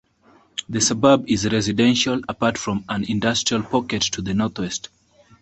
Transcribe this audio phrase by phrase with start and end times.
[0.67, 4.89] The suburb is residential, apart from an industrial pocket to the northwest.